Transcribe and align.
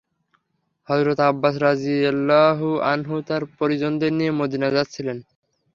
হযরত 0.87 1.19
আব্বাস 1.29 1.55
রাযিয়াল্লাহু 1.61 2.67
আনহু 2.91 3.15
তার 3.27 3.43
পরিজনদের 3.59 4.11
নিয়ে 4.13 4.31
মদীনা 4.39 4.67
যাচ্ছিলেন। 4.71 5.17